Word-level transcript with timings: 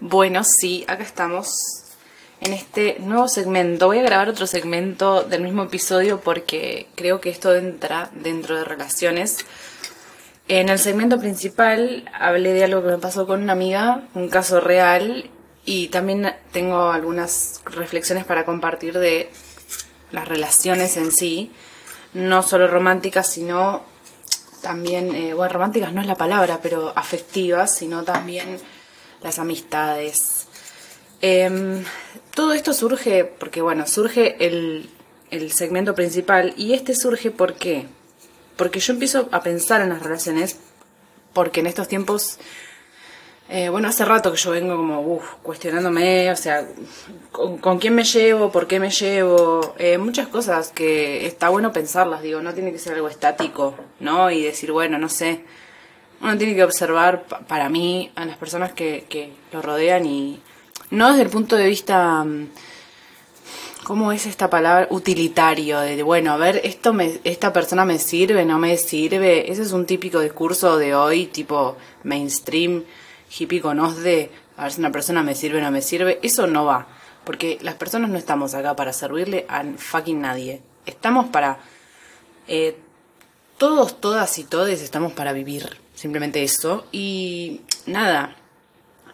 Bueno, 0.00 0.42
sí, 0.44 0.84
acá 0.88 1.02
estamos 1.02 1.48
en 2.42 2.52
este 2.52 2.98
nuevo 3.00 3.28
segmento. 3.28 3.86
Voy 3.86 3.98
a 3.98 4.02
grabar 4.02 4.28
otro 4.28 4.46
segmento 4.46 5.22
del 5.22 5.40
mismo 5.40 5.62
episodio 5.62 6.20
porque 6.20 6.86
creo 6.94 7.22
que 7.22 7.30
esto 7.30 7.54
entra 7.54 8.10
dentro 8.12 8.58
de 8.58 8.64
relaciones. 8.64 9.38
En 10.48 10.68
el 10.68 10.78
segmento 10.78 11.18
principal 11.18 12.10
hablé 12.12 12.52
de 12.52 12.64
algo 12.64 12.82
que 12.82 12.88
me 12.90 12.98
pasó 12.98 13.26
con 13.26 13.42
una 13.42 13.54
amiga, 13.54 14.02
un 14.12 14.28
caso 14.28 14.60
real, 14.60 15.30
y 15.64 15.88
también 15.88 16.30
tengo 16.52 16.90
algunas 16.90 17.62
reflexiones 17.64 18.26
para 18.26 18.44
compartir 18.44 18.98
de 18.98 19.30
las 20.12 20.28
relaciones 20.28 20.98
en 20.98 21.10
sí, 21.10 21.52
no 22.12 22.42
solo 22.42 22.66
románticas, 22.66 23.32
sino 23.32 23.82
también, 24.60 25.14
eh, 25.14 25.32
bueno, 25.32 25.54
románticas 25.54 25.94
no 25.94 26.02
es 26.02 26.06
la 26.06 26.16
palabra, 26.16 26.60
pero 26.62 26.92
afectivas, 26.94 27.74
sino 27.74 28.04
también 28.04 28.60
las 29.26 29.38
amistades. 29.38 30.46
Em, 31.20 31.84
todo 32.34 32.52
esto 32.52 32.72
surge 32.72 33.24
porque, 33.24 33.60
bueno, 33.60 33.86
surge 33.86 34.46
el, 34.46 34.88
el 35.30 35.52
segmento 35.52 35.94
principal 35.94 36.54
y 36.56 36.74
este 36.74 36.94
surge 36.94 37.30
porque, 37.30 37.86
porque 38.56 38.80
yo 38.80 38.92
empiezo 38.92 39.28
a 39.32 39.42
pensar 39.42 39.80
en 39.80 39.88
las 39.88 40.02
relaciones, 40.02 40.58
porque 41.32 41.60
en 41.60 41.66
estos 41.66 41.88
tiempos 41.88 42.38
eh, 43.48 43.68
bueno, 43.68 43.86
hace 43.88 44.04
rato 44.04 44.32
que 44.32 44.38
yo 44.38 44.50
vengo 44.50 44.76
como, 44.76 45.00
uff, 45.00 45.34
cuestionándome, 45.42 46.32
o 46.32 46.36
sea, 46.36 46.66
con, 47.30 47.78
quién 47.78 47.94
me 47.94 48.02
llevo, 48.02 48.50
por 48.50 48.66
qué 48.66 48.80
me 48.80 48.90
llevo, 48.90 49.74
eh, 49.78 49.98
muchas 49.98 50.26
cosas 50.26 50.72
que 50.72 51.26
está 51.26 51.48
bueno 51.48 51.72
pensarlas, 51.72 52.22
digo, 52.22 52.40
no 52.40 52.54
tiene 52.54 52.72
que 52.72 52.80
ser 52.80 52.94
algo 52.94 53.08
estático, 53.08 53.74
¿no? 54.00 54.32
Y 54.32 54.42
decir, 54.42 54.72
bueno, 54.72 54.98
no 54.98 55.08
sé, 55.08 55.44
uno 56.20 56.38
tiene 56.38 56.54
que 56.54 56.64
observar 56.64 57.24
para 57.24 57.68
mí 57.68 58.10
a 58.14 58.24
las 58.24 58.36
personas 58.36 58.72
que, 58.72 59.32
lo 59.52 59.62
rodean 59.62 60.06
y 60.06 60.40
no 60.90 61.10
desde 61.10 61.22
el 61.22 61.30
punto 61.30 61.56
de 61.56 61.66
vista, 61.66 62.24
mm, 62.24 62.48
¿cómo 63.84 64.12
es 64.12 64.26
esta 64.26 64.48
palabra? 64.50 64.88
Utilitario, 64.90 65.80
de, 65.80 66.02
bueno, 66.02 66.32
a 66.32 66.36
ver, 66.36 66.60
esto 66.64 66.92
me, 66.92 67.20
esta 67.24 67.52
persona 67.52 67.84
me 67.84 67.98
sirve, 67.98 68.44
no 68.44 68.58
me 68.58 68.76
sirve, 68.76 69.50
ese 69.50 69.62
es 69.62 69.72
un 69.72 69.86
típico 69.86 70.20
discurso 70.20 70.76
de 70.78 70.94
hoy, 70.94 71.26
tipo 71.26 71.76
mainstream 72.04 72.84
hippie 73.38 73.60
de 73.60 74.30
a 74.56 74.62
ver 74.64 74.72
si 74.72 74.80
una 74.80 74.92
persona 74.92 75.22
me 75.22 75.34
sirve 75.34 75.58
o 75.58 75.62
no 75.62 75.70
me 75.70 75.82
sirve, 75.82 76.18
eso 76.22 76.46
no 76.46 76.64
va. 76.64 76.86
Porque 77.24 77.58
las 77.60 77.74
personas 77.74 78.10
no 78.10 78.18
estamos 78.18 78.54
acá 78.54 78.74
para 78.76 78.92
servirle 78.92 79.44
a 79.48 79.64
fucking 79.76 80.20
nadie. 80.20 80.62
Estamos 80.86 81.26
para... 81.26 81.58
Eh, 82.48 82.76
todos, 83.58 84.00
todas 84.00 84.38
y 84.38 84.44
todes 84.44 84.82
estamos 84.82 85.12
para 85.12 85.32
vivir. 85.32 85.76
Simplemente 85.96 86.44
eso. 86.44 86.86
Y 86.92 87.62
nada. 87.86 88.36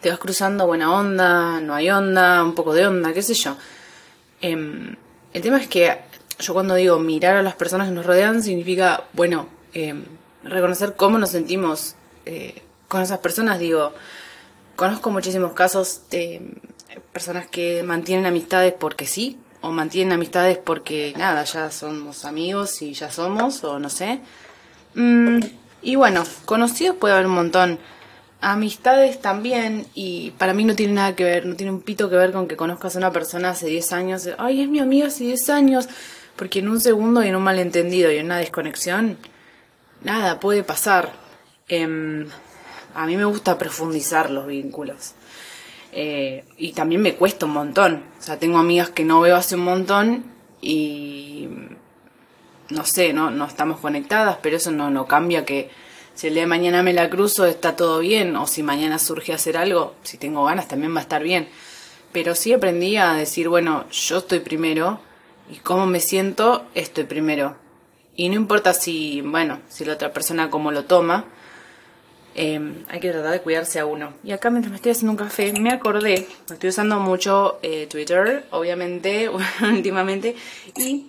Te 0.02 0.10
vas 0.10 0.18
cruzando 0.18 0.66
buena 0.66 0.92
onda, 0.92 1.60
no 1.60 1.74
hay 1.74 1.88
onda, 1.88 2.42
un 2.42 2.54
poco 2.54 2.74
de 2.74 2.86
onda, 2.86 3.14
qué 3.14 3.22
sé 3.22 3.34
yo. 3.34 3.56
Em, 4.40 4.96
el 5.32 5.42
tema 5.42 5.58
es 5.58 5.68
que 5.68 5.96
yo 6.40 6.52
cuando 6.52 6.74
digo 6.74 6.98
mirar 6.98 7.36
a 7.36 7.42
las 7.42 7.54
personas 7.54 7.88
que 7.88 7.94
nos 7.94 8.04
rodean 8.04 8.42
significa, 8.42 9.04
bueno, 9.12 9.48
em, 9.72 10.04
reconocer 10.42 10.96
cómo 10.96 11.18
nos 11.18 11.30
sentimos 11.30 11.94
eh, 12.26 12.62
con 12.88 13.00
esas 13.00 13.20
personas, 13.20 13.60
digo, 13.60 13.92
conozco 14.74 15.10
muchísimos 15.10 15.52
casos 15.52 16.02
de 16.10 16.42
personas 17.12 17.46
que 17.46 17.84
mantienen 17.84 18.26
amistades 18.26 18.74
porque 18.76 19.06
sí, 19.06 19.38
o 19.60 19.70
mantienen 19.70 20.12
amistades 20.12 20.58
porque 20.58 21.14
nada, 21.16 21.44
ya 21.44 21.70
somos 21.70 22.24
amigos 22.24 22.82
y 22.82 22.92
ya 22.92 23.10
somos, 23.10 23.62
o 23.62 23.78
no 23.78 23.88
sé. 23.88 24.20
Mm, 24.94 25.38
y 25.82 25.96
bueno, 25.96 26.24
conocidos 26.44 26.96
puede 26.96 27.14
haber 27.14 27.26
un 27.26 27.34
montón. 27.34 27.78
Amistades 28.40 29.20
también, 29.20 29.86
y 29.94 30.32
para 30.32 30.52
mí 30.52 30.64
no 30.64 30.74
tiene 30.74 30.94
nada 30.94 31.14
que 31.14 31.24
ver, 31.24 31.46
no 31.46 31.54
tiene 31.54 31.72
un 31.72 31.80
pito 31.80 32.10
que 32.10 32.16
ver 32.16 32.32
con 32.32 32.48
que 32.48 32.56
conozcas 32.56 32.96
a 32.96 32.98
una 32.98 33.12
persona 33.12 33.50
hace 33.50 33.68
10 33.68 33.92
años, 33.92 34.28
ay, 34.38 34.62
es 34.62 34.68
mi 34.68 34.80
amiga 34.80 35.06
hace 35.06 35.24
10 35.24 35.50
años, 35.50 35.88
porque 36.34 36.58
en 36.58 36.68
un 36.68 36.80
segundo 36.80 37.22
y 37.22 37.28
en 37.28 37.36
un 37.36 37.42
malentendido 37.42 38.10
y 38.10 38.16
en 38.16 38.26
una 38.26 38.38
desconexión, 38.38 39.16
nada, 40.02 40.40
puede 40.40 40.64
pasar. 40.64 41.12
Eh, 41.68 42.26
a 42.94 43.06
mí 43.06 43.16
me 43.16 43.24
gusta 43.24 43.58
profundizar 43.58 44.30
los 44.30 44.46
vínculos. 44.46 45.14
Eh, 45.92 46.44
y 46.56 46.72
también 46.72 47.02
me 47.02 47.14
cuesta 47.14 47.46
un 47.46 47.52
montón. 47.52 48.02
O 48.18 48.22
sea, 48.22 48.38
tengo 48.38 48.58
amigas 48.58 48.90
que 48.90 49.04
no 49.04 49.20
veo 49.20 49.36
hace 49.36 49.54
un 49.54 49.64
montón 49.64 50.24
y 50.60 51.48
no 52.72 52.84
sé, 52.84 53.12
no, 53.12 53.30
no 53.30 53.46
estamos 53.46 53.80
conectadas, 53.80 54.38
pero 54.42 54.56
eso 54.56 54.70
no, 54.70 54.90
no 54.90 55.06
cambia 55.06 55.44
que 55.44 55.70
si 56.14 56.26
el 56.26 56.34
día 56.34 56.42
de 56.42 56.48
mañana 56.48 56.82
me 56.82 56.92
la 56.92 57.08
cruzo 57.08 57.46
está 57.46 57.76
todo 57.76 58.00
bien, 58.00 58.36
o 58.36 58.46
si 58.46 58.62
mañana 58.62 58.98
surge 58.98 59.32
hacer 59.32 59.56
algo, 59.56 59.94
si 60.02 60.18
tengo 60.18 60.44
ganas 60.44 60.68
también 60.68 60.94
va 60.94 60.98
a 60.98 61.02
estar 61.02 61.22
bien. 61.22 61.48
Pero 62.12 62.34
sí 62.34 62.52
aprendí 62.52 62.96
a 62.96 63.14
decir, 63.14 63.48
bueno, 63.48 63.88
yo 63.90 64.18
estoy 64.18 64.40
primero 64.40 65.00
y 65.50 65.56
cómo 65.56 65.86
me 65.86 66.00
siento, 66.00 66.64
estoy 66.74 67.04
primero. 67.04 67.56
Y 68.14 68.28
no 68.28 68.34
importa 68.34 68.74
si, 68.74 69.22
bueno, 69.22 69.60
si 69.68 69.84
la 69.84 69.94
otra 69.94 70.12
persona 70.12 70.50
cómo 70.50 70.70
lo 70.70 70.84
toma, 70.84 71.24
Em, 72.34 72.84
hay 72.88 72.98
que 73.00 73.10
tratar 73.10 73.32
de 73.32 73.40
cuidarse 73.40 73.78
a 73.78 73.84
uno. 73.84 74.14
Y 74.24 74.32
acá 74.32 74.48
mientras 74.48 74.70
me 74.70 74.76
estoy 74.76 74.92
haciendo 74.92 75.12
un 75.12 75.18
café, 75.18 75.52
me 75.52 75.70
acordé, 75.70 76.26
estoy 76.50 76.70
usando 76.70 76.98
mucho 76.98 77.58
eh, 77.62 77.86
Twitter, 77.90 78.46
obviamente, 78.50 79.28
últimamente, 79.62 80.34
y 80.76 81.08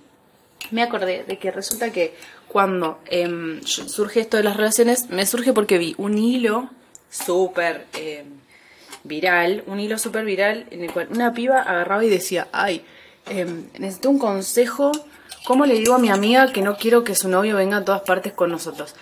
me 0.71 0.83
acordé 0.83 1.23
de 1.23 1.37
que 1.37 1.51
resulta 1.51 1.91
que 1.91 2.15
cuando 2.47 2.99
em, 3.07 3.61
surge 3.63 4.21
esto 4.21 4.37
de 4.37 4.43
las 4.43 4.57
relaciones, 4.57 5.09
me 5.09 5.25
surge 5.25 5.53
porque 5.53 5.77
vi 5.77 5.95
un 5.97 6.17
hilo 6.17 6.69
súper 7.09 7.87
em, 7.93 8.25
viral, 9.03 9.63
un 9.67 9.79
hilo 9.79 9.97
súper 9.97 10.25
viral 10.25 10.65
en 10.71 10.83
el 10.83 10.91
cual 10.91 11.07
una 11.11 11.33
piba 11.33 11.61
agarraba 11.61 12.03
y 12.03 12.09
decía, 12.09 12.47
ay, 12.51 12.83
necesito 13.79 14.09
un 14.09 14.19
consejo, 14.19 14.91
¿cómo 15.45 15.65
le 15.65 15.75
digo 15.75 15.95
a 15.95 15.99
mi 15.99 16.09
amiga 16.09 16.51
que 16.51 16.61
no 16.61 16.77
quiero 16.77 17.03
que 17.03 17.15
su 17.15 17.29
novio 17.29 17.55
venga 17.55 17.77
a 17.77 17.85
todas 17.85 18.01
partes 18.01 18.33
con 18.33 18.51
nosotros? 18.51 18.95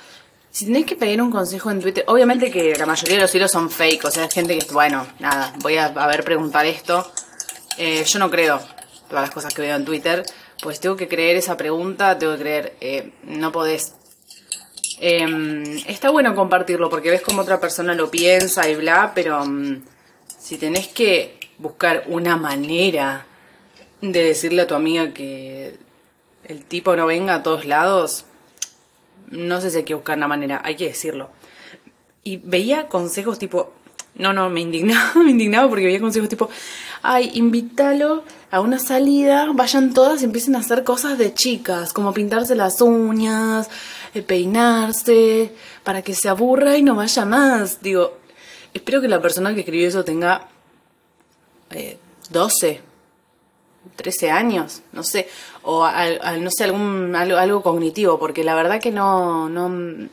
Si 0.51 0.65
tenéis 0.65 0.85
que 0.85 0.97
pedir 0.97 1.21
un 1.21 1.31
consejo 1.31 1.71
en 1.71 1.79
Twitter, 1.79 2.03
obviamente 2.07 2.51
que 2.51 2.75
la 2.75 2.85
mayoría 2.85 3.15
de 3.15 3.21
los 3.21 3.33
hilos 3.33 3.51
son 3.51 3.69
fake, 3.69 4.03
o 4.03 4.11
sea, 4.11 4.23
hay 4.23 4.29
gente 4.29 4.57
que, 4.59 4.73
bueno, 4.73 5.07
nada, 5.19 5.53
voy 5.59 5.77
a, 5.77 5.89
ver 5.89 6.25
preguntar 6.25 6.65
esto. 6.65 7.09
Eh, 7.77 8.03
yo 8.05 8.19
no 8.19 8.29
creo 8.29 8.59
todas 9.07 9.23
las 9.23 9.31
cosas 9.31 9.53
que 9.53 9.61
veo 9.61 9.75
en 9.75 9.85
Twitter, 9.85 10.23
pues 10.61 10.79
tengo 10.79 10.95
que 10.95 11.07
creer 11.07 11.35
esa 11.35 11.57
pregunta, 11.57 12.17
tengo 12.17 12.33
que 12.33 12.39
creer, 12.39 12.73
eh, 12.81 13.11
no 13.23 13.51
podés. 13.51 13.95
Em, 14.99 15.77
está 15.87 16.11
bueno 16.11 16.35
compartirlo 16.35 16.89
porque 16.89 17.09
ves 17.09 17.21
cómo 17.21 17.41
otra 17.41 17.59
persona 17.59 17.95
lo 17.95 18.11
piensa 18.11 18.69
y 18.69 18.75
bla, 18.75 19.13
pero 19.15 19.43
mm, 19.43 19.81
si 20.37 20.57
tenés 20.57 20.87
que 20.87 21.39
buscar 21.57 22.03
una 22.07 22.37
manera 22.37 23.25
de 24.01 24.23
decirle 24.23 24.63
a 24.63 24.67
tu 24.67 24.75
amiga 24.75 25.13
que 25.13 25.77
el 26.43 26.65
tipo 26.65 26.95
no 26.95 27.05
venga 27.07 27.35
a 27.35 27.43
todos 27.43 27.65
lados, 27.65 28.25
no 29.31 29.61
sé 29.61 29.71
si 29.71 29.77
hay 29.77 29.83
que 29.83 29.95
buscar 29.95 30.17
una 30.17 30.27
manera, 30.27 30.61
hay 30.63 30.75
que 30.75 30.87
decirlo. 30.87 31.29
Y 32.23 32.37
veía 32.37 32.87
consejos 32.87 33.39
tipo, 33.39 33.73
no, 34.15 34.33
no, 34.33 34.49
me 34.49 34.61
indignaba, 34.61 35.13
me 35.23 35.31
indignaba 35.31 35.69
porque 35.69 35.85
veía 35.85 35.99
consejos 35.99 36.29
tipo, 36.29 36.49
ay, 37.01 37.31
invítalo 37.35 38.23
a 38.51 38.59
una 38.59 38.79
salida, 38.79 39.47
vayan 39.53 39.93
todas 39.93 40.21
y 40.21 40.25
empiecen 40.25 40.55
a 40.55 40.59
hacer 40.59 40.83
cosas 40.83 41.17
de 41.17 41.33
chicas, 41.33 41.93
como 41.93 42.13
pintarse 42.13 42.55
las 42.55 42.81
uñas, 42.81 43.69
eh, 44.13 44.21
peinarse, 44.21 45.53
para 45.83 46.01
que 46.01 46.13
se 46.13 46.29
aburra 46.29 46.77
y 46.77 46.83
no 46.83 46.95
vaya 46.95 47.25
más. 47.25 47.81
Digo, 47.81 48.17
espero 48.73 49.01
que 49.01 49.07
la 49.07 49.21
persona 49.21 49.53
que 49.53 49.61
escribió 49.61 49.87
eso 49.87 50.03
tenga 50.03 50.47
eh, 51.71 51.97
12, 52.29 52.81
13 53.95 54.31
años, 54.31 54.81
no 54.91 55.03
sé, 55.03 55.27
o 55.63 55.85
al, 55.85 56.43
no 56.43 56.51
sé, 56.51 56.65
algún, 56.65 57.15
algo, 57.15 57.63
cognitivo, 57.63 58.19
porque 58.19 58.43
la 58.43 58.55
verdad 58.55 58.79
que 58.79 58.91
no, 58.91 59.49
no, 59.49 60.09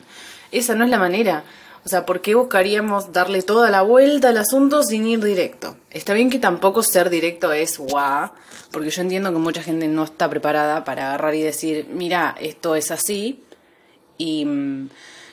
esa 0.51 0.75
no 0.75 0.85
es 0.85 0.89
la 0.89 0.99
manera. 0.99 1.43
O 1.85 1.89
sea, 1.89 2.05
¿por 2.05 2.21
qué 2.21 2.35
buscaríamos 2.35 3.13
darle 3.13 3.41
toda 3.41 3.69
la 3.69 3.81
vuelta 3.81 4.29
al 4.29 4.37
asunto 4.37 4.83
sin 4.83 5.07
ir 5.07 5.23
directo? 5.23 5.77
Está 5.89 6.13
bien 6.13 6.29
que 6.29 6.39
tampoco 6.39 6.83
ser 6.83 7.09
directo 7.09 7.53
es 7.53 7.77
guau, 7.77 8.31
porque 8.71 8.89
yo 8.89 9.01
entiendo 9.01 9.31
que 9.31 9.39
mucha 9.39 9.63
gente 9.63 9.87
no 9.87 10.03
está 10.03 10.29
preparada 10.29 10.83
para 10.83 11.07
agarrar 11.07 11.35
y 11.35 11.41
decir, 11.41 11.87
mira, 11.91 12.35
esto 12.39 12.75
es 12.75 12.91
así, 12.91 13.43
y 14.17 14.45
mm, 14.45 14.89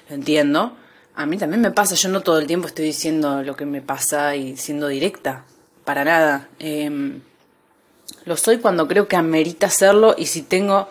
lo 0.08 0.14
entiendo. 0.14 0.76
A 1.14 1.26
mí 1.26 1.36
también 1.36 1.62
me 1.62 1.72
pasa, 1.72 1.94
yo 1.94 2.08
no 2.08 2.20
todo 2.20 2.38
el 2.38 2.46
tiempo 2.46 2.68
estoy 2.68 2.84
diciendo 2.84 3.42
lo 3.42 3.56
que 3.56 3.66
me 3.66 3.82
pasa 3.82 4.36
y 4.36 4.56
siendo 4.56 4.86
directa, 4.86 5.44
para 5.84 6.04
nada. 6.04 6.48
Eh, 6.58 7.20
lo 8.24 8.36
soy 8.36 8.58
cuando 8.58 8.86
creo 8.88 9.08
que 9.08 9.16
amerita 9.16 9.66
hacerlo 9.66 10.14
y 10.16 10.26
si 10.26 10.42
tengo 10.42 10.88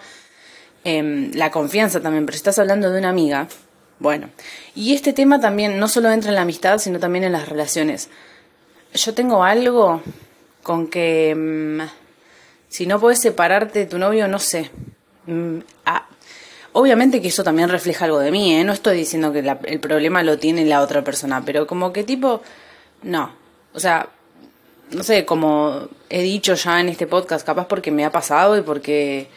em, 0.83 1.31
la 1.33 1.51
confianza 1.51 2.01
también, 2.01 2.25
pero 2.25 2.33
si 2.33 2.39
estás 2.39 2.59
hablando 2.59 2.91
de 2.91 2.99
una 2.99 3.09
amiga, 3.09 3.47
bueno. 3.99 4.29
Y 4.75 4.93
este 4.93 5.13
tema 5.13 5.39
también 5.39 5.79
no 5.79 5.87
solo 5.87 6.11
entra 6.11 6.29
en 6.29 6.35
la 6.35 6.41
amistad, 6.41 6.79
sino 6.79 6.99
también 6.99 7.23
en 7.23 7.31
las 7.31 7.47
relaciones. 7.47 8.09
Yo 8.93 9.13
tengo 9.13 9.43
algo 9.43 10.01
con 10.63 10.87
que 10.87 11.29
em, 11.31 11.79
si 12.69 12.85
no 12.85 12.99
puedes 12.99 13.19
separarte 13.21 13.79
de 13.79 13.85
tu 13.85 13.97
novio, 13.97 14.27
no 14.27 14.39
sé. 14.39 14.71
Mm, 15.27 15.59
ah, 15.85 16.07
obviamente 16.73 17.21
que 17.21 17.29
eso 17.29 17.43
también 17.43 17.69
refleja 17.69 18.05
algo 18.05 18.19
de 18.19 18.31
mí, 18.31 18.53
¿eh? 18.53 18.63
No 18.63 18.73
estoy 18.73 18.97
diciendo 18.97 19.31
que 19.31 19.39
el 19.39 19.79
problema 19.79 20.23
lo 20.23 20.37
tiene 20.37 20.65
la 20.65 20.81
otra 20.81 21.03
persona, 21.03 21.43
pero 21.45 21.67
como 21.67 21.93
que 21.93 22.03
tipo, 22.03 22.41
no. 23.03 23.31
O 23.73 23.79
sea, 23.79 24.09
no 24.91 25.03
sé, 25.03 25.25
como 25.25 25.87
he 26.09 26.21
dicho 26.21 26.53
ya 26.55 26.79
en 26.79 26.89
este 26.89 27.07
podcast, 27.07 27.45
capaz 27.45 27.67
porque 27.67 27.91
me 27.91 28.05
ha 28.05 28.11
pasado 28.11 28.57
y 28.57 28.61
porque, 28.61 29.29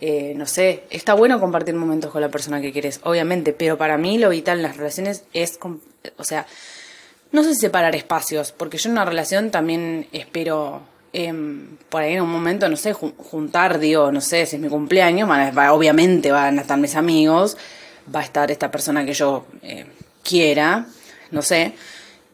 eh, 0.00 0.34
no 0.36 0.46
sé, 0.46 0.84
está 0.90 1.14
bueno 1.14 1.40
compartir 1.40 1.74
momentos 1.74 2.10
con 2.10 2.20
la 2.20 2.28
persona 2.28 2.60
que 2.60 2.72
quieres, 2.72 3.00
obviamente, 3.04 3.52
pero 3.52 3.78
para 3.78 3.96
mí 3.96 4.18
lo 4.18 4.30
vital 4.30 4.58
en 4.58 4.64
las 4.64 4.76
relaciones 4.76 5.24
es, 5.32 5.58
o 6.16 6.24
sea, 6.24 6.46
no 7.32 7.42
sé 7.42 7.54
separar 7.54 7.94
espacios, 7.96 8.52
porque 8.52 8.76
yo 8.78 8.88
en 8.88 8.92
una 8.92 9.04
relación 9.04 9.50
también 9.50 10.06
espero 10.12 10.82
em, 11.12 11.76
por 11.88 12.02
ahí 12.02 12.14
en 12.14 12.22
un 12.22 12.30
momento, 12.30 12.68
no 12.68 12.76
sé, 12.76 12.92
juntar, 12.92 13.78
digo, 13.78 14.12
no 14.12 14.20
sé, 14.20 14.46
si 14.46 14.56
es 14.56 14.62
mi 14.62 14.68
cumpleaños, 14.68 15.28
obviamente 15.70 16.30
van 16.30 16.58
a 16.58 16.62
estar 16.62 16.78
mis 16.78 16.96
amigos, 16.96 17.56
va 18.14 18.20
a 18.20 18.24
estar 18.24 18.50
esta 18.50 18.70
persona 18.70 19.04
que 19.06 19.14
yo 19.14 19.46
eh, 19.62 19.86
quiera, 20.22 20.86
no 21.30 21.42
sé, 21.42 21.72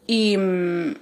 y 0.07 0.37
mm, 0.37 0.95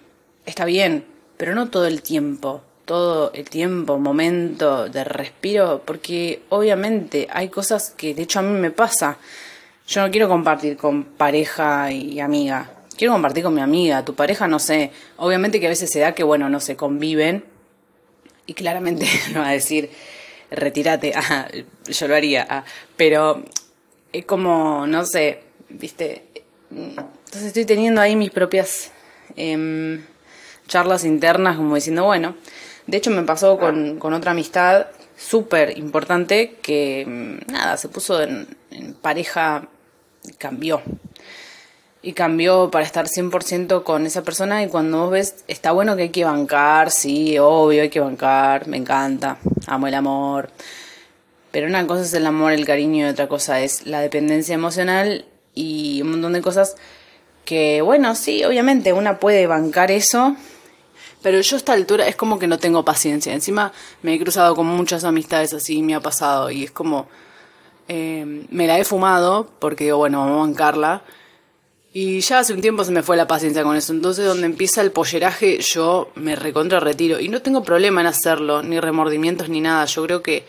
está 0.45 0.65
bien, 0.65 1.05
pero 1.37 1.55
no 1.55 1.71
todo 1.71 1.87
el 1.87 2.03
tiempo, 2.03 2.63
todo 2.89 3.31
el 3.35 3.51
tiempo, 3.51 3.99
momento 3.99 4.89
de 4.89 5.05
respiro, 5.05 5.83
porque 5.85 6.41
obviamente 6.49 7.29
hay 7.31 7.51
cosas 7.51 7.91
que 7.91 8.15
de 8.15 8.23
hecho 8.23 8.39
a 8.39 8.43
mí 8.43 8.59
me 8.59 8.71
pasa. 8.71 9.19
Yo 9.87 10.01
no 10.01 10.11
quiero 10.11 10.27
compartir 10.27 10.79
con 10.79 11.05
pareja 11.05 11.93
y 11.93 12.19
amiga, 12.19 12.71
quiero 12.97 13.13
compartir 13.13 13.45
con 13.45 13.55
mi 13.55 13.61
amiga, 13.61 14.07
tu 14.07 14.15
pareja, 14.15 14.49
no 14.49 14.59
sé. 14.59 14.91
Obviamente 15.19 15.61
que 15.61 15.67
a 15.67 15.69
veces 15.69 15.91
se 15.91 16.01
da 16.01 16.15
que, 16.15 16.23
bueno, 16.23 16.49
no 16.49 16.61
se 16.61 16.77
conviven 16.77 17.45
y 18.47 18.55
claramente 18.55 19.07
no 19.35 19.41
va 19.41 19.51
a 19.51 19.53
decir, 19.53 19.91
retírate, 20.51 21.13
yo 21.87 22.09
lo 22.09 22.17
haría, 22.17 22.47
ah, 22.49 22.65
pero 22.97 23.45
es 24.15 24.25
como, 24.25 24.87
no 24.87 25.05
sé, 25.05 25.43
viste. 25.69 26.25
Entonces 26.71 27.49
estoy 27.49 27.67
teniendo 27.67 28.01
ahí 28.01 28.17
mis 28.17 28.31
propias 28.31 28.93
em, 29.37 30.03
charlas 30.69 31.05
internas, 31.05 31.59
como 31.59 31.75
diciendo, 31.75 32.05
bueno, 32.05 32.35
de 32.89 32.97
hecho 32.97 33.11
me 33.11 33.23
pasó 33.23 33.59
con, 33.59 33.99
con 33.99 34.15
otra 34.15 34.33
amistad 34.33 34.87
súper 35.17 35.77
importante 35.77 36.57
que, 36.63 37.05
mm, 37.07 37.53
nada, 37.53 37.77
se 37.77 37.89
puso 37.89 38.23
en, 38.23 38.49
en 38.71 38.95
pareja, 38.95 39.69
cambió. 40.39 40.81
Y 42.01 42.15
cambió 42.15 42.71
para 42.71 42.87
estar 42.87 43.07
100% 43.07 43.83
con 43.83 44.07
esa 44.07 44.23
persona 44.23 44.63
y 44.63 44.69
cuando 44.69 45.03
vos 45.03 45.11
ves, 45.11 45.45
está 45.49 45.73
bueno 45.73 45.97
que 45.97 46.05
hay 46.05 46.09
que 46.09 46.25
bancar, 46.25 46.91
sí, 46.91 47.39
obvio, 47.39 47.83
hay 47.83 47.91
que 47.91 48.01
bancar, 48.01 48.67
me 48.69 48.79
encanta, 48.79 49.37
amo 49.67 49.87
el 49.87 49.95
amor, 49.95 50.49
pero 51.51 51.67
una 51.67 51.87
cosa 51.87 52.03
es 52.03 52.15
el 52.15 52.27
amor, 52.27 52.53
el 52.53 52.65
cariño 52.65 53.07
y 53.07 53.11
otra 53.11 53.29
cosa 53.29 53.61
es 53.61 53.87
la 53.87 54.01
dependencia 54.01 54.55
emocional 54.55 55.27
y 55.55 56.01
un 56.01 56.13
montón 56.13 56.33
de 56.33 56.41
cosas 56.41 56.77
que, 57.45 57.83
bueno, 57.83 58.15
sí, 58.15 58.45
obviamente 58.45 58.95
una 58.95 59.19
puede 59.19 59.47
bancar 59.47 59.91
eso, 59.91 60.37
pero 61.23 61.41
yo 61.41 61.57
a 61.57 61.59
esta 61.59 61.73
altura 61.73 62.07
es 62.07 62.17
como 62.17 62.39
que 62.39 62.47
no 62.47 62.59
tengo 62.59 62.85
paciencia, 62.85 63.33
encima 63.33 63.73
me 64.03 64.15
he 64.15 64.19
cruzado 64.19 64.55
con 64.55 64.67
muchas 64.67 65.05
amistades 65.05 65.53
así, 65.55 65.83
me 65.83 65.95
ha 65.95 66.01
pasado 66.01 66.51
y 66.51 66.65
es 66.65 66.71
como... 66.71 67.09
Eh, 67.91 68.47
me 68.51 68.67
la 68.67 68.79
he 68.79 68.85
fumado 68.85 69.49
porque 69.59 69.85
digo, 69.85 69.97
bueno, 69.97 70.21
vamos 70.21 70.37
a 70.37 70.41
bancarla 70.41 71.03
y 71.93 72.21
ya 72.21 72.41
hace 72.41 72.53
un 72.53 72.61
tiempo 72.61 72.85
se 72.85 72.93
me 72.93 73.03
fue 73.03 73.17
la 73.17 73.27
paciencia 73.27 73.63
con 73.63 73.75
eso. 73.75 73.93
Entonces, 73.93 74.25
donde 74.27 74.47
empieza 74.47 74.83
el 74.83 74.93
polleraje, 74.93 75.59
yo 75.61 76.11
me 76.15 76.37
recontra 76.37 76.81
retiro. 76.81 77.19
Y 77.19 77.29
no 77.29 77.41
tengo 77.43 77.63
problema 77.63 78.01
en 78.01 78.07
hacerlo, 78.07 78.63
ni 78.63 78.79
remordimientos 78.79 79.49
ni 79.49 79.61
nada. 79.61 79.85
Yo 79.87 80.05
creo 80.05 80.23
que 80.23 80.45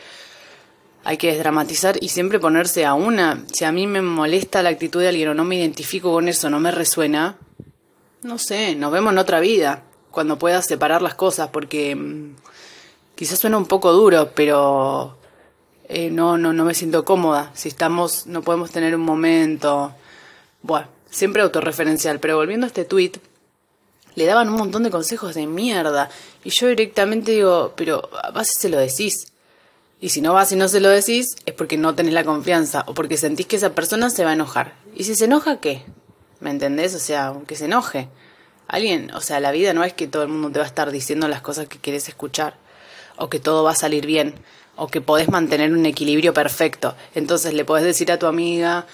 hay 1.04 1.18
que 1.18 1.32
desdramatizar 1.32 1.98
y 2.02 2.10
siempre 2.10 2.40
ponerse 2.40 2.86
a 2.86 2.94
una. 2.94 3.46
Si 3.54 3.64
a 3.64 3.72
mí 3.72 3.88
me 3.88 4.02
molesta 4.02 4.62
la 4.62 4.70
actitud 4.70 5.00
de 5.00 5.08
alguien 5.08 5.30
o 5.30 5.34
no 5.34 5.46
me 5.46 5.56
identifico 5.56 6.12
con 6.12 6.28
eso, 6.28 6.50
no 6.50 6.60
me 6.60 6.72
resuena, 6.72 7.38
no 8.22 8.38
sé, 8.38 8.76
nos 8.76 8.92
vemos 8.92 9.14
en 9.14 9.18
otra 9.18 9.40
vida. 9.40 9.84
Cuando 10.20 10.38
puedas 10.38 10.66
separar 10.66 11.02
las 11.02 11.16
cosas, 11.16 11.50
porque 11.50 11.96
mm, 11.96 12.36
quizás 13.16 13.40
suena 13.40 13.58
un 13.58 13.68
poco 13.68 13.94
duro, 13.94 14.32
pero 14.36 15.16
eh, 15.88 16.10
no, 16.10 16.38
no, 16.38 16.52
no 16.52 16.66
me 16.66 16.74
siento 16.74 17.06
cómoda. 17.06 17.52
Si 17.54 17.70
estamos, 17.70 18.28
no 18.28 18.42
podemos 18.42 18.72
tener 18.72 18.94
un 18.96 19.02
momento. 19.02 19.94
Bueno 20.62 21.00
siempre 21.10 21.42
autorreferencial, 21.42 22.20
pero 22.20 22.38
volviendo 22.38 22.66
a 22.66 22.68
este 22.68 22.86
tweet, 22.86 23.14
le 24.16 24.26
daban 24.26 24.50
un 24.50 24.56
montón 24.56 24.84
de 24.84 24.90
consejos 24.90 25.36
de 25.36 25.48
mierda. 25.48 26.10
Y 26.44 26.52
yo 26.52 26.68
directamente 26.68 27.32
digo, 27.32 27.74
pero 27.76 28.10
vas 28.34 28.50
y 28.50 28.60
se 28.60 28.70
lo 28.70 28.78
decís. 28.78 29.32
Y 30.02 30.10
si 30.10 30.22
no 30.22 30.34
vas 30.34 30.52
y 30.52 30.56
no 30.56 30.68
se 30.68 30.80
lo 30.80 30.90
decís, 30.90 31.36
es 31.46 31.54
porque 31.54 31.78
no 31.78 31.96
tenés 31.96 32.14
la 32.14 32.24
confianza 32.24 32.84
o 32.88 32.94
porque 32.94 33.18
sentís 33.18 33.48
que 33.48 33.58
esa 33.58 33.72
persona 33.72 34.10
se 34.10 34.24
va 34.24 34.32
a 34.32 34.34
enojar. 34.34 34.76
¿Y 34.96 35.04
si 35.04 35.16
se 35.16 35.26
enoja, 35.26 35.60
qué? 35.60 35.84
¿Me 36.40 36.52
entendés? 36.52 36.96
O 36.96 37.00
sea, 37.00 37.28
aunque 37.28 37.56
se 37.56 37.66
enoje. 37.66 38.08
Alguien, 38.70 39.12
o 39.16 39.20
sea, 39.20 39.40
la 39.40 39.52
vida 39.52 39.74
no 39.74 39.84
es 39.84 39.94
que 39.94 40.08
todo 40.08 40.22
el 40.22 40.30
mundo 40.30 40.52
te 40.52 40.60
va 40.60 40.66
a 40.66 40.68
estar 40.68 40.92
diciendo 40.92 41.28
las 41.28 41.42
cosas 41.42 41.68
que 41.68 41.80
quieres 41.80 42.08
escuchar. 42.08 42.56
O 43.18 43.28
que 43.28 43.40
todo 43.40 43.64
va 43.64 43.72
a 43.72 43.76
salir 43.76 44.06
bien. 44.06 44.36
O 44.76 44.88
que 44.88 45.02
podés 45.02 45.28
mantener 45.28 45.74
un 45.74 45.88
equilibrio 45.88 46.34
perfecto. 46.36 46.96
Entonces 47.16 47.56
le 47.56 47.66
podés 47.66 47.84
decir 47.84 48.12
a 48.12 48.20
tu 48.20 48.28
amiga, 48.28 48.86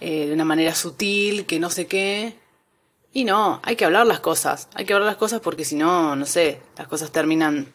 eh, 0.00 0.26
de 0.26 0.32
una 0.32 0.44
manera 0.44 0.74
sutil, 0.74 1.46
que 1.46 1.60
no 1.60 1.70
sé 1.70 1.86
qué. 1.86 2.34
Y 3.12 3.22
no, 3.22 3.60
hay 3.62 3.76
que 3.76 3.84
hablar 3.84 4.06
las 4.06 4.20
cosas, 4.20 4.68
hay 4.74 4.84
que 4.84 4.94
hablar 4.94 5.06
las 5.06 5.16
cosas 5.16 5.40
porque 5.40 5.64
si 5.64 5.74
no, 5.76 6.14
no 6.16 6.26
sé, 6.26 6.60
las 6.76 6.86
cosas 6.88 7.10
terminan 7.10 7.72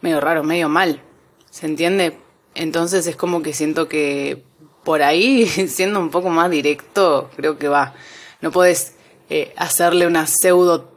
medio 0.00 0.20
raro, 0.20 0.42
medio 0.44 0.68
mal. 0.68 1.02
¿Se 1.50 1.66
entiende? 1.66 2.18
Entonces 2.54 3.06
es 3.06 3.16
como 3.16 3.42
que 3.42 3.52
siento 3.52 3.86
que 3.86 4.42
por 4.82 5.02
ahí, 5.02 5.46
siendo 5.68 6.00
un 6.00 6.10
poco 6.10 6.30
más 6.30 6.50
directo, 6.50 7.30
creo 7.36 7.58
que 7.58 7.68
va. 7.68 7.94
No 8.40 8.50
puedes 8.50 8.94
eh, 9.30 9.54
hacerle 9.56 10.06
una 10.06 10.26
pseudo, 10.26 10.90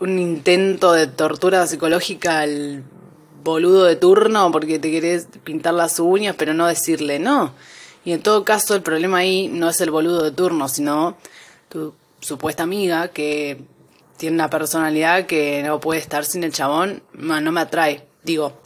un 0.00 0.18
intento 0.18 0.92
de 0.92 1.06
tortura 1.08 1.66
psicológica 1.66 2.40
al 2.40 2.84
boludo 3.42 3.84
de 3.84 3.96
turno 3.96 4.50
porque 4.50 4.78
te 4.78 4.90
querés 4.90 5.28
pintar 5.44 5.74
las 5.74 6.00
uñas, 6.00 6.36
pero 6.38 6.54
no 6.54 6.66
decirle 6.66 7.18
no. 7.18 7.52
Y 8.04 8.12
en 8.12 8.22
todo 8.22 8.44
caso, 8.44 8.76
el 8.76 8.82
problema 8.82 9.18
ahí 9.18 9.48
no 9.48 9.68
es 9.68 9.80
el 9.80 9.90
boludo 9.90 10.22
de 10.22 10.30
turno, 10.30 10.68
sino 10.68 11.16
tu 11.68 11.92
supuesta 12.20 12.62
amiga 12.62 13.08
que 13.08 13.60
tiene 14.16 14.36
una 14.36 14.48
personalidad 14.48 15.26
que 15.26 15.62
no 15.64 15.80
puede 15.80 16.00
estar 16.00 16.24
sin 16.24 16.44
el 16.44 16.52
chabón, 16.52 17.02
no 17.14 17.52
me 17.52 17.60
atrae. 17.60 18.06
Digo, 18.22 18.60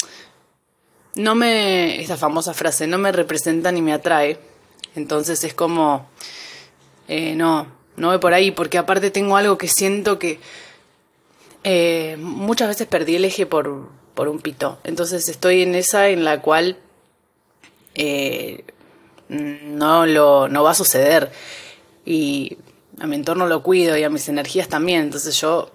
no 1.14 1.34
me. 1.34 2.00
Esta 2.00 2.16
famosa 2.16 2.54
frase, 2.54 2.86
no 2.86 2.98
me 2.98 3.12
representa 3.12 3.72
ni 3.72 3.82
me 3.82 3.92
atrae. 3.92 4.38
Entonces 4.94 5.42
es 5.44 5.54
como. 5.54 6.06
Eh, 7.08 7.34
no, 7.34 7.66
no 7.96 8.08
voy 8.08 8.18
por 8.18 8.34
ahí, 8.34 8.50
porque 8.50 8.78
aparte 8.78 9.10
tengo 9.10 9.36
algo 9.36 9.58
que 9.58 9.68
siento 9.68 10.18
que. 10.18 10.40
Eh, 11.62 12.16
muchas 12.18 12.68
veces 12.68 12.86
perdí 12.86 13.16
el 13.16 13.24
eje 13.24 13.46
por, 13.46 13.88
por 14.14 14.28
un 14.28 14.38
pito. 14.40 14.78
Entonces 14.84 15.28
estoy 15.28 15.62
en 15.62 15.74
esa 15.74 16.08
en 16.08 16.24
la 16.24 16.40
cual. 16.40 16.78
Eh, 17.94 18.64
no, 19.28 20.06
lo, 20.06 20.48
no 20.48 20.62
va 20.62 20.72
a 20.72 20.74
suceder. 20.74 21.30
Y 22.04 22.58
a 22.98 23.06
mi 23.06 23.16
entorno 23.16 23.46
lo 23.46 23.62
cuido 23.62 23.96
y 23.96 24.02
a 24.02 24.10
mis 24.10 24.28
energías 24.28 24.68
también. 24.68 25.02
Entonces 25.02 25.40
yo, 25.40 25.70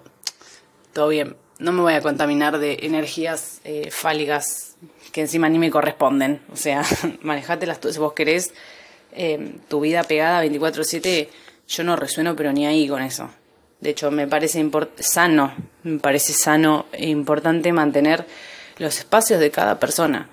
todo 0.92 1.08
bien, 1.08 1.36
no 1.58 1.72
me 1.72 1.82
voy 1.82 1.94
a 1.94 2.02
contaminar 2.02 2.58
de 2.58 2.78
energías 2.82 3.60
eh, 3.64 3.90
fálicas 3.90 4.76
que 5.12 5.22
encima 5.22 5.48
ni 5.48 5.58
me 5.58 5.70
corresponden. 5.70 6.42
O 6.52 6.56
sea, 6.56 6.84
manejate 7.22 7.66
tú 7.76 7.92
si 7.92 7.98
vos 7.98 8.12
querés 8.12 8.52
eh, 9.12 9.54
tu 9.68 9.80
vida 9.80 10.04
pegada 10.04 10.44
24/7. 10.44 11.28
Yo 11.68 11.84
no 11.84 11.96
resueno, 11.96 12.36
pero 12.36 12.52
ni 12.52 12.66
ahí 12.66 12.88
con 12.88 13.02
eso. 13.02 13.28
De 13.80 13.90
hecho, 13.90 14.10
me 14.10 14.26
parece 14.26 14.68
sano, 14.98 15.52
me 15.82 15.98
parece 15.98 16.32
sano 16.32 16.86
e 16.92 17.08
importante 17.08 17.72
mantener 17.72 18.26
los 18.78 18.98
espacios 18.98 19.40
de 19.40 19.50
cada 19.50 19.78
persona. 19.78 20.28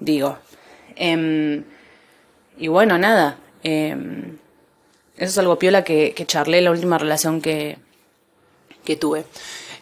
Digo, 0.00 0.38
eh, 0.96 1.62
y 2.58 2.68
bueno, 2.68 2.98
nada. 2.98 3.38
Em, 3.62 4.38
eso 5.16 5.30
es 5.30 5.38
algo 5.38 5.58
piola 5.58 5.84
que, 5.84 6.14
que 6.14 6.26
charlé 6.26 6.60
la 6.62 6.70
última 6.70 6.98
relación 6.98 7.40
que, 7.40 7.78
que 8.84 8.96
tuve 8.96 9.24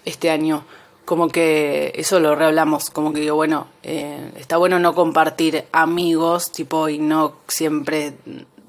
este 0.04 0.30
año. 0.30 0.64
Como 1.04 1.28
que 1.28 1.92
eso 1.96 2.20
lo 2.20 2.36
rehablamos, 2.36 2.90
como 2.90 3.12
que 3.12 3.20
digo, 3.20 3.36
bueno, 3.36 3.66
eh, 3.82 4.32
está 4.36 4.58
bueno 4.58 4.78
no 4.78 4.94
compartir 4.94 5.64
amigos, 5.72 6.52
tipo, 6.52 6.88
y 6.88 6.98
no 6.98 7.36
siempre 7.48 8.14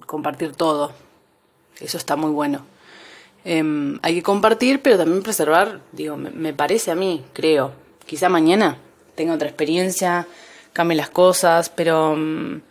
compartir 0.06 0.56
todo. 0.56 0.92
Eso 1.82 1.98
está 1.98 2.16
muy 2.16 2.32
bueno. 2.32 2.66
Em, 3.44 4.00
hay 4.04 4.16
que 4.16 4.24
compartir, 4.24 4.82
pero 4.82 4.98
también 4.98 5.24
preservar, 5.24 5.82
digo, 5.92 6.16
me, 6.16 6.54
parece 6.54 6.92
a 6.92 6.96
mí, 6.96 7.26
creo. 7.34 7.74
Quizá 8.06 8.30
mañana 8.30 8.78
tenga 9.16 9.34
otra 9.34 9.48
experiencia, 9.48 10.28
cambie 10.74 10.96
las 10.96 11.10
cosas, 11.10 11.70
pero 11.70 12.16
mm, 12.16 12.62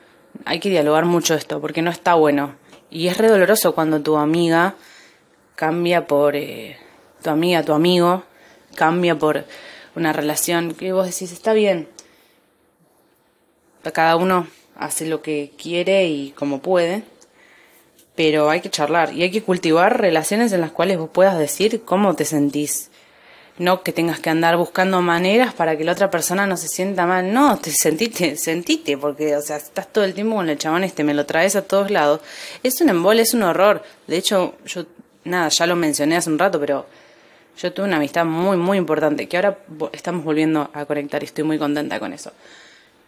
hay 0.44 0.60
que 0.60 0.70
dialogar 0.70 1.06
mucho 1.06 1.34
esto, 1.34 1.60
porque 1.60 1.82
no 1.82 1.90
está 1.90 2.14
bueno. 2.14 2.54
Y 2.90 3.08
es 3.08 3.18
re 3.18 3.28
doloroso 3.28 3.74
cuando 3.74 4.00
tu 4.00 4.16
amiga 4.16 4.74
cambia 5.56 6.06
por 6.06 6.36
eh, 6.36 6.78
tu 7.22 7.30
amiga, 7.30 7.62
tu 7.64 7.72
amigo, 7.72 8.24
cambia 8.74 9.18
por 9.18 9.44
una 9.96 10.12
relación 10.12 10.74
que 10.74 10.92
vos 10.92 11.06
decís, 11.06 11.32
está 11.32 11.52
bien. 11.52 11.88
Cada 13.92 14.16
uno 14.16 14.46
hace 14.76 15.06
lo 15.06 15.20
que 15.20 15.52
quiere 15.60 16.06
y 16.06 16.30
como 16.30 16.60
puede, 16.60 17.02
pero 18.20 18.50
hay 18.50 18.60
que 18.60 18.68
charlar 18.68 19.14
y 19.14 19.22
hay 19.22 19.30
que 19.30 19.42
cultivar 19.42 19.98
relaciones 19.98 20.52
en 20.52 20.60
las 20.60 20.72
cuales 20.72 20.98
vos 20.98 21.08
puedas 21.10 21.38
decir 21.38 21.80
cómo 21.86 22.14
te 22.14 22.26
sentís. 22.26 22.90
no 23.56 23.82
que 23.82 23.92
tengas 23.92 24.20
que 24.20 24.28
andar 24.28 24.58
buscando 24.58 25.00
maneras 25.00 25.54
para 25.54 25.78
que 25.78 25.84
la 25.84 25.92
otra 25.92 26.10
persona 26.10 26.46
no 26.46 26.58
se 26.58 26.68
sienta 26.68 27.06
mal. 27.06 27.32
No, 27.32 27.56
te 27.56 27.70
sentiste, 27.70 28.36
sentite, 28.36 28.98
porque, 28.98 29.34
o 29.36 29.40
sea, 29.40 29.56
estás 29.56 29.90
todo 29.90 30.04
el 30.04 30.12
tiempo 30.12 30.36
con 30.36 30.50
el 30.50 30.58
chabón 30.58 30.84
este, 30.84 31.02
me 31.02 31.14
lo 31.14 31.24
traes 31.24 31.56
a 31.56 31.62
todos 31.62 31.90
lados. 31.90 32.20
Es 32.62 32.82
un 32.82 32.90
embole, 32.90 33.22
es 33.22 33.32
un 33.32 33.42
horror. 33.42 33.82
De 34.06 34.18
hecho, 34.18 34.54
yo, 34.66 34.84
nada, 35.24 35.48
ya 35.48 35.66
lo 35.66 35.74
mencioné 35.74 36.18
hace 36.18 36.28
un 36.28 36.38
rato, 36.38 36.60
pero 36.60 36.84
yo 37.56 37.72
tuve 37.72 37.86
una 37.86 37.96
amistad 37.96 38.26
muy, 38.26 38.58
muy 38.58 38.76
importante, 38.76 39.28
que 39.28 39.38
ahora 39.38 39.60
estamos 39.92 40.24
volviendo 40.24 40.68
a 40.74 40.84
conectar 40.84 41.22
y 41.22 41.24
estoy 41.24 41.44
muy 41.44 41.58
contenta 41.58 41.98
con 41.98 42.12
eso. 42.12 42.32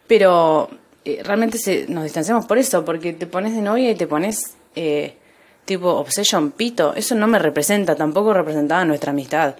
Pero 0.07 0.71
eh, 1.05 1.21
realmente 1.23 1.59
se, 1.59 1.85
nos 1.89 2.05
distanciamos 2.05 2.47
por 2.47 2.57
eso, 2.57 2.83
porque 2.83 3.13
te 3.13 3.27
pones 3.27 3.55
de 3.55 3.61
novia 3.61 3.91
y 3.91 3.95
te 3.95 4.07
pones 4.07 4.57
eh, 4.75 5.17
tipo 5.65 5.89
obsession 5.91 6.53
pito. 6.53 6.95
Eso 6.95 7.15
no 7.15 7.27
me 7.27 7.39
representa, 7.39 7.95
tampoco 7.95 8.33
representaba 8.33 8.85
nuestra 8.85 9.13
amistad. 9.13 9.57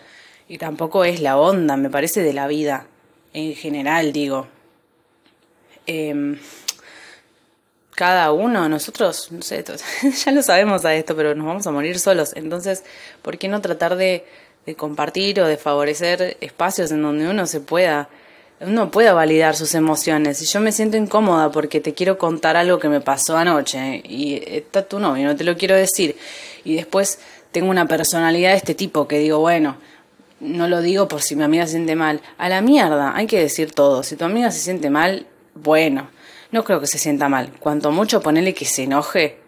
Y 0.49 0.59
tampoco 0.59 1.05
es 1.05 1.21
la 1.21 1.39
onda, 1.39 1.77
me 1.77 1.91
parece, 1.91 2.23
de 2.23 2.33
la 2.33 2.47
vida. 2.47 2.87
En 3.33 3.55
general, 3.55 4.13
digo. 4.13 4.47
Em, 5.87 6.39
cada 7.95 8.33
uno, 8.33 8.69
nosotros, 8.69 9.31
no 9.33 9.43
sé, 9.43 9.65
ya 10.25 10.33
lo 10.33 10.43
sabemos 10.43 10.85
a 10.85 10.95
esto, 10.95 11.15
pero 11.17 11.35
nos 11.35 11.47
vamos 11.47 11.67
a 11.67 11.71
morir 11.71 11.99
solos. 11.99 12.33
Entonces, 12.35 12.85
¿por 13.23 13.39
qué 13.39 13.49
no 13.49 13.61
tratar 13.61 13.97
de, 13.97 14.25
de 14.67 14.75
compartir 14.75 15.41
o 15.41 15.47
de 15.47 15.57
favorecer 15.57 16.37
espacios 16.41 16.91
en 16.91 17.03
donde 17.03 17.29
uno 17.29 17.47
se 17.47 17.61
pueda, 17.61 18.09
uno 18.65 18.91
pueda 18.91 19.13
validar 19.13 19.57
sus 19.57 19.75
emociones? 19.75 20.41
Y 20.43 20.47
yo 20.47 20.61
me 20.61 20.73
siento 20.73 20.97
incómoda 20.97 21.51
porque 21.51 21.81
te 21.81 21.95
quiero 21.95 22.19
contar 22.19 22.57
algo 22.57 22.79
que 22.79 22.89
me 22.89 23.01
pasó 23.01 23.37
anoche 23.37 24.03
y 24.05 24.43
está 24.47 24.83
tu 24.83 24.99
novio, 24.99 25.27
no 25.27 25.37
te 25.37 25.45
lo 25.45 25.57
quiero 25.57 25.77
decir. 25.77 26.17
Y 26.65 26.75
después 26.75 27.19
tengo 27.51 27.71
una 27.71 27.87
personalidad 27.87 28.51
de 28.51 28.57
este 28.57 28.75
tipo 28.75 29.07
que 29.07 29.19
digo, 29.19 29.39
bueno, 29.39 29.77
no 30.41 30.67
lo 30.69 30.81
digo 30.81 31.09
por 31.09 31.23
si 31.23 31.37
mi 31.37 31.45
amiga 31.45 31.67
se 31.67 31.73
siente 31.73 31.95
mal. 31.95 32.21
A 32.39 32.49
la 32.49 32.61
mierda, 32.61 33.15
hay 33.15 33.27
que 33.27 33.41
decir 33.41 33.73
todo. 33.73 34.03
Si 34.03 34.17
tu 34.17 34.25
amiga 34.25 34.51
se 34.51 34.59
siente 34.59 34.91
mal, 34.91 35.27
bueno, 35.55 36.09
no 36.51 36.65
creo 36.65 36.81
que 36.81 36.87
se 36.87 36.99
sienta 36.99 37.29
mal. 37.29 37.53
Cuanto 37.59 37.91
mucho 37.91 38.21
ponele 38.21 38.55
que 38.55 38.65
se 38.65 38.85
enoje, 38.85 39.39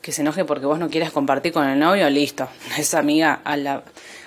que 0.00 0.12
se 0.12 0.22
enoje 0.22 0.44
porque 0.44 0.66
vos 0.66 0.78
no 0.78 0.90
quieras 0.90 1.10
compartir 1.10 1.52
con 1.52 1.66
el 1.66 1.78
novio, 1.78 2.08
listo. 2.10 2.48
Esa 2.78 2.98
amiga 2.98 3.40
a 3.44 3.56
la, 3.56 3.82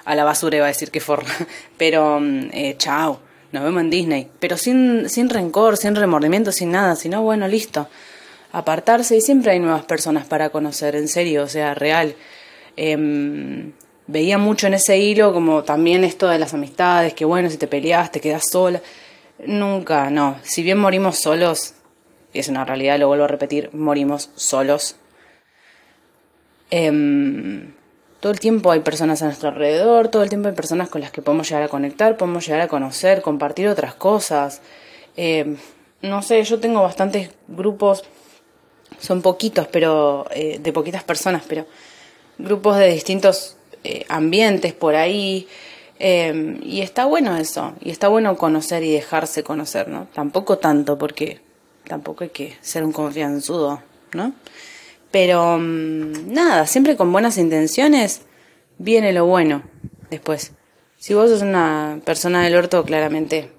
a 0.06 0.16
la 0.16 0.24
basura 0.24 0.58
iba 0.58 0.66
a 0.66 0.70
decir 0.70 0.92
qué 0.92 1.00
forma. 1.00 1.30
Pero, 1.78 2.20
mm, 2.20 2.50
eh, 2.54 2.76
chao, 2.78 3.20
nos 3.56 3.64
vemos 3.64 3.82
en 3.82 3.90
Disney. 3.90 4.28
Pero 4.40 4.58
sin, 4.58 5.10
sin 5.10 5.30
rencor, 5.30 5.78
sin 5.78 5.96
remordimiento, 5.96 6.52
sin 6.52 6.72
nada, 6.72 6.96
sino 6.96 7.24
bueno, 7.24 7.48
listo. 7.48 7.88
Apartarse 8.52 9.18
y 9.18 9.22
siempre 9.22 9.52
hay 9.52 9.60
nuevas 9.60 9.86
personas 9.86 10.26
para 10.26 10.50
conocer, 10.50 10.96
en 10.96 11.08
serio, 11.08 11.44
o 11.44 11.48
sea, 11.48 11.74
real. 11.74 12.16
Eh, 12.78 13.72
veía 14.08 14.38
mucho 14.38 14.68
en 14.68 14.76
ese 14.76 14.98
hilo 14.98 15.34
como 15.34 15.64
también 15.64 16.04
esto 16.04 16.28
de 16.28 16.40
las 16.40 16.54
amistades, 16.54 17.14
que 17.14 17.26
bueno, 17.26 17.50
si 17.50 17.58
te 17.58 17.68
peleas, 17.68 18.12
te 18.12 18.22
quedas 18.22 18.44
sola. 18.52 18.82
Nunca, 19.46 20.10
no. 20.10 20.38
Si 20.44 20.64
bien 20.64 20.78
morimos 20.78 21.20
solos, 21.20 21.74
es 22.34 22.48
una 22.48 22.66
realidad, 22.66 23.00
lo 23.00 23.08
vuelvo 23.08 23.26
a 23.26 23.28
repetir, 23.28 23.70
morimos 23.74 24.30
solos. 24.36 24.98
Em, 26.70 27.74
todo 28.26 28.34
el 28.34 28.40
tiempo 28.40 28.72
hay 28.72 28.80
personas 28.80 29.22
a 29.22 29.26
nuestro 29.26 29.50
alrededor, 29.50 30.08
todo 30.08 30.24
el 30.24 30.30
tiempo 30.30 30.48
hay 30.48 30.56
personas 30.56 30.90
con 30.90 31.00
las 31.00 31.12
que 31.12 31.22
podemos 31.22 31.48
llegar 31.48 31.62
a 31.62 31.68
conectar, 31.68 32.18
podemos 32.18 32.44
llegar 32.44 32.62
a 32.62 32.68
conocer, 32.68 33.22
compartir 33.22 33.68
otras 33.68 33.94
cosas. 33.94 34.64
Em, 35.16 35.58
no 36.02 36.24
sé, 36.24 36.44
yo 36.44 36.60
tengo 36.60 36.82
bastantes 36.82 37.30
grupos, 37.48 38.04
son 38.98 39.22
poquitos, 39.22 39.68
pero 39.68 40.26
eh, 40.32 40.58
de 40.58 40.74
poquitas 40.74 41.04
personas, 41.04 41.44
pero 41.48 41.68
grupos 42.40 42.78
de 42.78 42.88
distintos 42.88 43.58
eh, 43.84 44.08
ambientes 44.10 44.74
por 44.74 44.96
ahí. 44.96 45.48
Em, 46.00 46.60
y 46.64 46.82
está 46.82 47.06
bueno 47.06 47.38
eso, 47.38 47.74
y 47.80 47.92
está 47.92 48.08
bueno 48.08 48.36
conocer 48.38 48.82
y 48.82 48.92
dejarse 48.92 49.44
conocer, 49.44 49.88
¿no? 49.88 50.08
Tampoco 50.16 50.58
tanto, 50.58 50.98
porque 50.98 51.42
tampoco 51.88 52.24
hay 52.24 52.32
que 52.32 52.58
ser 52.62 52.86
un 52.86 52.92
confianzudo, 52.92 53.84
¿no? 54.14 54.34
Pero 55.16 55.58
mm, 55.58 56.34
nada, 56.34 56.68
siempre 56.68 56.98
con 56.98 57.10
buenas 57.14 57.38
intenciones 57.38 58.24
viene 58.80 59.14
lo 59.14 59.26
bueno 59.26 59.64
después. 60.10 60.52
Si 60.98 61.14
vos 61.14 61.30
sos 61.30 61.42
una 61.42 62.02
persona 62.04 62.44
del 62.44 62.54
orto, 62.54 62.84
claramente, 62.84 63.50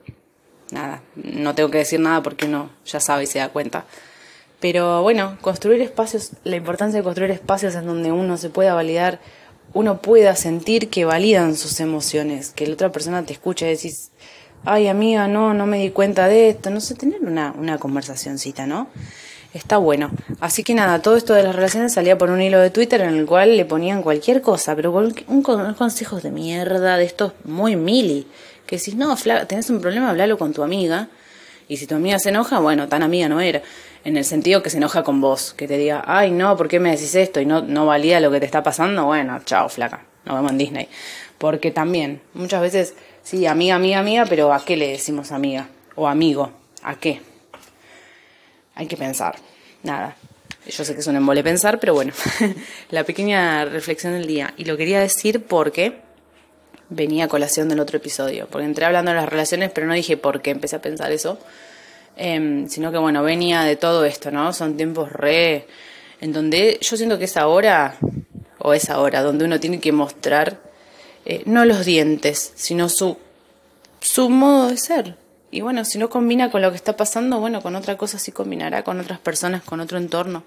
nada, 0.71 1.03
no 1.15 1.55
tengo 1.55 1.71
que 1.71 1.79
decir 1.79 1.99
nada 1.99 2.23
porque 2.23 2.45
uno 2.45 2.69
ya 2.85 3.01
sabe 3.01 3.23
y 3.23 3.27
se 3.27 3.39
da 3.39 3.49
cuenta. 3.49 3.87
Pero 4.61 5.01
bueno, 5.01 5.39
construir 5.41 5.81
espacios, 5.81 6.33
la 6.45 6.57
importancia 6.57 6.99
de 6.99 7.05
construir 7.05 7.31
espacios 7.31 7.75
en 7.75 7.87
donde 7.87 8.13
uno 8.13 8.37
se 8.37 8.51
pueda 8.51 8.75
validar 8.75 9.19
uno 9.73 10.03
pueda 10.03 10.37
sentir 10.37 10.91
que 10.91 11.07
validan 11.07 11.57
sus 11.57 11.81
emociones, 11.81 12.51
que 12.51 12.67
la 12.67 12.75
otra 12.75 12.93
persona 12.93 13.25
te 13.25 13.33
escucha 13.33 13.67
y 13.67 13.71
decís, 13.71 14.11
ay 14.67 14.89
amiga, 14.89 15.27
no, 15.27 15.55
no 15.55 15.65
me 15.65 15.79
di 15.79 15.89
cuenta 15.89 16.29
de 16.29 16.51
esto, 16.51 16.69
no 16.69 16.81
sé, 16.81 16.97
tener 16.97 17.23
una, 17.23 17.55
una 17.57 17.79
conversacioncita, 17.79 18.67
¿no? 18.67 18.89
Está 19.55 19.79
bueno. 19.79 20.11
Así 20.41 20.63
que 20.63 20.75
nada, 20.75 21.01
todo 21.01 21.17
esto 21.17 21.35
de 21.35 21.43
las 21.43 21.55
relaciones 21.55 21.95
salía 21.95 22.19
por 22.19 22.31
un 22.31 22.43
hilo 22.43 22.61
de 22.61 22.71
Twitter 22.71 23.01
en 23.01 23.15
el 23.15 23.27
cual 23.27 23.57
le 23.57 23.65
ponían 23.65 24.03
cualquier 24.03 24.43
cosa, 24.43 24.77
pero 24.77 24.93
con 24.93 25.15
un, 25.29 25.43
consejos 25.43 26.23
de 26.23 26.31
mierda, 26.31 26.97
de 26.97 27.05
estos 27.05 27.33
muy 27.45 27.77
mili, 27.77 28.27
que 28.67 28.79
si 28.79 28.95
no, 28.95 29.17
tenés 29.47 29.71
un 29.71 29.81
problema, 29.81 30.11
hablalo 30.11 30.37
con 30.37 30.53
tu 30.53 30.63
amiga, 30.63 31.09
y 31.69 31.79
si 31.79 31.87
tu 31.87 31.95
amiga 31.95 32.19
se 32.19 32.29
enoja, 32.29 32.61
bueno, 32.61 32.89
tan 32.89 33.03
amiga 33.03 33.29
no 33.29 33.41
era 33.41 33.63
en 34.05 34.17
el 34.17 34.25
sentido 34.25 34.63
que 34.63 34.71
se 34.71 34.77
enoja 34.77 35.03
con 35.03 35.21
vos, 35.21 35.53
que 35.53 35.67
te 35.67 35.79
diga, 35.79 36.05
ay 36.07 36.31
no, 36.31 36.57
¿por 36.57 36.69
qué 36.69 36.79
me 36.79 36.91
decís 36.91 37.15
esto? 37.15 37.41
Y 37.41 37.47
no, 37.47 37.63
no 37.63 37.87
valía 37.87 38.21
lo 38.21 38.31
que 38.31 38.39
te 38.39 38.47
está 38.47 38.63
pasando, 38.63 39.07
bueno, 39.07 39.41
chao, 39.45 39.69
flaca, 39.69 40.05
nos 40.25 40.37
vemos 40.37 40.53
en 40.53 40.59
Disney. 40.59 40.89
Porque 41.39 41.71
también, 41.71 42.21
muchas 42.35 42.63
veces, 42.63 42.95
sí, 43.23 43.47
amiga, 43.47 43.75
amiga, 43.75 43.99
amiga, 43.99 44.25
pero 44.29 44.53
¿a 44.53 44.65
qué 44.65 44.77
le 44.77 44.89
decimos 44.89 45.33
amiga? 45.33 45.69
O 45.97 46.07
amigo, 46.07 46.51
¿a 46.83 46.95
qué? 46.95 47.21
Hay 48.77 48.87
que 48.87 48.97
pensar, 48.97 49.35
nada. 49.83 50.17
Yo 50.69 50.85
sé 50.85 50.95
que 50.95 51.01
es 51.01 51.07
un 51.09 51.17
embole 51.17 51.43
pensar, 51.43 51.81
pero 51.81 51.95
bueno, 51.95 52.13
la 52.91 53.03
pequeña 53.03 53.65
reflexión 53.65 54.13
del 54.13 54.27
día. 54.27 54.55
Y 54.57 54.65
lo 54.65 54.77
quería 54.77 55.01
decir 55.01 55.43
porque 55.43 55.99
venía 56.89 57.25
a 57.25 57.29
colación 57.29 57.69
del 57.69 57.81
otro 57.81 57.97
episodio, 57.97 58.47
porque 58.49 58.67
entré 58.67 58.85
hablando 58.85 59.11
de 59.11 59.17
las 59.17 59.29
relaciones, 59.29 59.73
pero 59.73 59.89
no 59.89 59.95
dije 59.95 60.17
por 60.17 60.43
qué 60.43 60.51
empecé 60.51 60.77
a 60.77 60.83
pensar 60.83 61.11
eso 61.11 61.39
Em, 62.17 62.67
sino 62.69 62.91
que 62.91 62.99
bueno, 62.99 63.23
venía 63.23 63.63
de 63.63 63.77
todo 63.77 64.05
esto, 64.07 64.31
¿no? 64.31 64.53
Son 64.55 64.77
tiempos 64.77 65.13
re... 65.13 65.67
en 66.21 66.33
donde 66.33 66.79
yo 66.81 66.97
siento 66.97 67.19
que 67.19 67.27
es 67.27 67.37
ahora, 67.37 67.97
o 68.59 68.73
es 68.73 68.89
ahora, 68.89 69.23
donde 69.23 69.45
uno 69.45 69.61
tiene 69.61 69.81
que 69.81 69.93
mostrar 69.93 70.59
eh, 71.27 71.43
no 71.45 71.67
los 71.67 71.85
dientes, 71.85 72.53
sino 72.55 72.89
su, 72.89 73.19
su 74.01 74.31
modo 74.31 74.69
de 74.69 74.79
ser. 74.79 75.17
Y 75.51 75.61
bueno, 75.61 75.85
si 75.85 75.99
no 75.99 76.11
combina 76.11 76.51
con 76.51 76.63
lo 76.63 76.71
que 76.71 76.77
está 76.77 76.97
pasando, 76.97 77.39
bueno, 77.39 77.63
con 77.63 77.77
otra 77.77 77.97
cosa 77.97 78.19
sí 78.19 78.33
combinará, 78.33 78.83
con 78.83 79.01
otras 79.01 79.19
personas, 79.19 79.63
con 79.63 79.81
otro 79.81 79.99
entorno, 79.99 80.45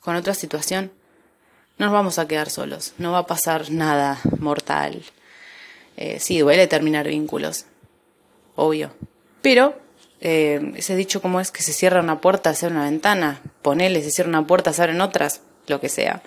con 0.00 0.16
otra 0.16 0.34
situación. 0.34 0.90
No 1.78 1.86
nos 1.86 1.92
vamos 1.92 2.18
a 2.18 2.28
quedar 2.28 2.50
solos, 2.50 2.92
no 2.98 3.12
va 3.12 3.18
a 3.20 3.26
pasar 3.26 3.70
nada 3.70 4.20
mortal. 4.38 5.02
Eh, 5.96 6.18
sí, 6.20 6.38
duele 6.38 6.66
terminar 6.66 7.08
vínculos, 7.08 7.66
obvio. 8.54 8.92
Pero 9.40 9.78
eh, 10.20 10.72
ese 10.76 10.96
dicho 10.96 11.22
como 11.22 11.40
es 11.40 11.50
que 11.50 11.62
se 11.62 11.72
cierra 11.72 12.00
una 12.00 12.20
puerta, 12.20 12.54
se 12.54 12.66
abre 12.66 12.76
una 12.76 12.84
ventana, 12.84 13.40
ponele, 13.62 14.02
se 14.02 14.10
cierra 14.10 14.28
una 14.28 14.46
puerta, 14.46 14.72
se 14.72 14.82
abren 14.82 15.00
otras, 15.00 15.40
lo 15.68 15.80
que 15.80 15.88
sea. 15.88 16.22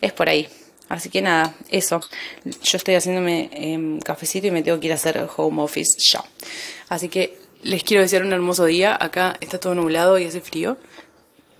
Es 0.00 0.12
por 0.12 0.28
ahí. 0.28 0.48
Así 0.88 1.08
que 1.08 1.22
nada, 1.22 1.54
eso. 1.70 2.00
Yo 2.44 2.76
estoy 2.76 2.94
haciéndome 2.94 3.48
eh, 3.52 3.98
cafecito 4.04 4.46
y 4.48 4.50
me 4.50 4.62
tengo 4.62 4.78
que 4.80 4.86
ir 4.86 4.92
a 4.92 4.96
hacer 4.96 5.28
home 5.36 5.62
office 5.62 5.98
ya. 5.98 6.22
Así 6.88 7.08
que 7.08 7.38
les 7.62 7.82
quiero 7.82 8.02
desear 8.02 8.24
un 8.24 8.32
hermoso 8.32 8.64
día. 8.64 8.96
Acá 8.98 9.36
está 9.40 9.58
todo 9.58 9.74
nublado 9.74 10.18
y 10.18 10.24
hace 10.24 10.40
frío. 10.40 10.76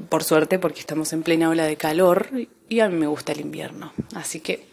Por 0.08 0.24
suerte, 0.24 0.58
porque 0.58 0.80
estamos 0.80 1.12
en 1.12 1.22
plena 1.22 1.48
ola 1.48 1.64
de 1.64 1.76
calor 1.76 2.28
y 2.68 2.80
a 2.80 2.88
mí 2.88 2.96
me 2.96 3.06
gusta 3.06 3.32
el 3.32 3.40
invierno. 3.40 3.92
Así 4.14 4.40
que 4.40 4.66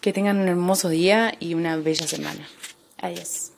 que 0.00 0.12
tengan 0.12 0.38
un 0.38 0.48
hermoso 0.48 0.88
día 0.88 1.34
y 1.40 1.54
una 1.54 1.76
bella 1.76 2.06
semana. 2.06 2.48
Adiós. 2.98 3.52